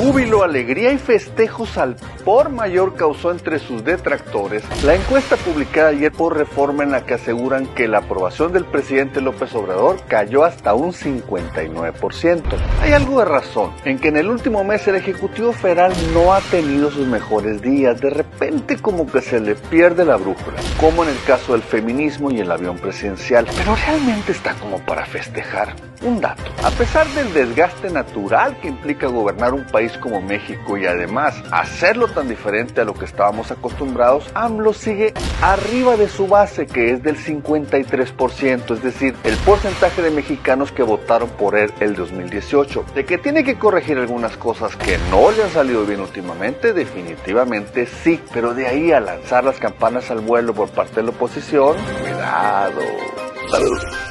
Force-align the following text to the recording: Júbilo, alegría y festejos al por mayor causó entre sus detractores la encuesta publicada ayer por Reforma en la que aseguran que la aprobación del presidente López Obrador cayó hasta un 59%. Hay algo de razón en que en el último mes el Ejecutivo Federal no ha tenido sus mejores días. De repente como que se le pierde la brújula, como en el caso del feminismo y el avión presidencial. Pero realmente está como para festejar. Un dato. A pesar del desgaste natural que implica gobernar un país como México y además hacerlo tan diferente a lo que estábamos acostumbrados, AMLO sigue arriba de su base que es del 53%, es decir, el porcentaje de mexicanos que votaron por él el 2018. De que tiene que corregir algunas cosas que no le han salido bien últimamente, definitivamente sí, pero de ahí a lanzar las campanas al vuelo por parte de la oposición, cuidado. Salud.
Júbilo, 0.00 0.42
alegría 0.42 0.92
y 0.92 0.98
festejos 0.98 1.76
al 1.76 1.94
por 2.24 2.48
mayor 2.48 2.94
causó 2.96 3.30
entre 3.32 3.58
sus 3.58 3.84
detractores 3.84 4.62
la 4.82 4.94
encuesta 4.94 5.36
publicada 5.36 5.88
ayer 5.88 6.10
por 6.10 6.38
Reforma 6.38 6.84
en 6.84 6.90
la 6.90 7.04
que 7.04 7.14
aseguran 7.14 7.66
que 7.66 7.86
la 7.86 7.98
aprobación 7.98 8.50
del 8.50 8.64
presidente 8.64 9.20
López 9.20 9.54
Obrador 9.54 10.00
cayó 10.08 10.44
hasta 10.44 10.72
un 10.72 10.94
59%. 10.94 12.42
Hay 12.80 12.92
algo 12.94 13.18
de 13.18 13.26
razón 13.26 13.72
en 13.84 13.98
que 13.98 14.08
en 14.08 14.16
el 14.16 14.30
último 14.30 14.64
mes 14.64 14.88
el 14.88 14.94
Ejecutivo 14.94 15.52
Federal 15.52 15.92
no 16.14 16.32
ha 16.32 16.40
tenido 16.40 16.90
sus 16.90 17.06
mejores 17.06 17.60
días. 17.60 18.00
De 18.00 18.08
repente 18.08 18.78
como 18.78 19.06
que 19.06 19.20
se 19.20 19.38
le 19.38 19.54
pierde 19.54 20.06
la 20.06 20.16
brújula, 20.16 20.56
como 20.80 21.02
en 21.02 21.10
el 21.10 21.22
caso 21.26 21.52
del 21.52 21.62
feminismo 21.62 22.30
y 22.30 22.40
el 22.40 22.50
avión 22.50 22.78
presidencial. 22.78 23.46
Pero 23.54 23.74
realmente 23.74 24.32
está 24.32 24.54
como 24.54 24.78
para 24.78 25.04
festejar. 25.04 25.74
Un 26.02 26.18
dato. 26.18 26.50
A 26.64 26.70
pesar 26.70 27.06
del 27.08 27.34
desgaste 27.34 27.90
natural 27.90 28.58
que 28.60 28.68
implica 28.68 29.06
gobernar 29.08 29.52
un 29.52 29.66
país 29.66 29.89
como 29.98 30.20
México 30.20 30.76
y 30.76 30.86
además 30.86 31.42
hacerlo 31.50 32.08
tan 32.08 32.28
diferente 32.28 32.80
a 32.80 32.84
lo 32.84 32.94
que 32.94 33.04
estábamos 33.04 33.50
acostumbrados, 33.50 34.30
AMLO 34.34 34.72
sigue 34.72 35.14
arriba 35.42 35.96
de 35.96 36.08
su 36.08 36.26
base 36.26 36.66
que 36.66 36.92
es 36.92 37.02
del 37.02 37.16
53%, 37.16 38.74
es 38.74 38.82
decir, 38.82 39.14
el 39.24 39.36
porcentaje 39.38 40.02
de 40.02 40.10
mexicanos 40.10 40.72
que 40.72 40.82
votaron 40.82 41.28
por 41.30 41.56
él 41.56 41.72
el 41.80 41.94
2018. 41.94 42.84
De 42.94 43.04
que 43.04 43.18
tiene 43.18 43.44
que 43.44 43.58
corregir 43.58 43.98
algunas 43.98 44.36
cosas 44.36 44.76
que 44.76 44.98
no 45.10 45.30
le 45.30 45.44
han 45.44 45.50
salido 45.50 45.84
bien 45.84 46.00
últimamente, 46.00 46.72
definitivamente 46.72 47.86
sí, 47.86 48.20
pero 48.32 48.54
de 48.54 48.66
ahí 48.66 48.92
a 48.92 49.00
lanzar 49.00 49.44
las 49.44 49.58
campanas 49.58 50.10
al 50.10 50.20
vuelo 50.20 50.54
por 50.54 50.70
parte 50.70 50.96
de 50.96 51.02
la 51.04 51.10
oposición, 51.10 51.76
cuidado. 52.02 52.80
Salud. 53.50 54.09